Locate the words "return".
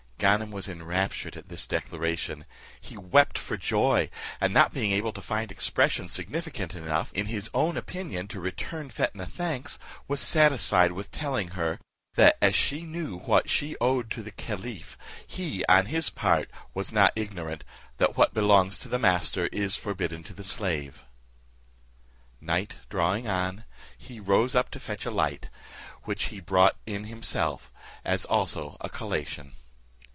8.39-8.91